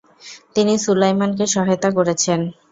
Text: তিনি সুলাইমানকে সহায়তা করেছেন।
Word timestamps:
তিনি 0.55 0.73
সুলাইমানকে 0.83 1.45
সহায়তা 1.53 1.89
করেছেন। 1.97 2.39